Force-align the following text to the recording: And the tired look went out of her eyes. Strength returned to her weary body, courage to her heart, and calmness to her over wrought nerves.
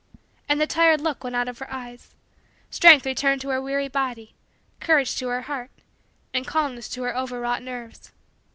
And 0.49 0.59
the 0.59 0.65
tired 0.65 0.99
look 0.99 1.23
went 1.23 1.35
out 1.35 1.47
of 1.47 1.59
her 1.59 1.71
eyes. 1.71 2.15
Strength 2.71 3.05
returned 3.05 3.39
to 3.41 3.49
her 3.49 3.61
weary 3.61 3.87
body, 3.87 4.33
courage 4.79 5.15
to 5.17 5.27
her 5.27 5.41
heart, 5.43 5.69
and 6.33 6.47
calmness 6.47 6.89
to 6.89 7.03
her 7.03 7.15
over 7.15 7.39
wrought 7.39 7.61
nerves. 7.61 8.11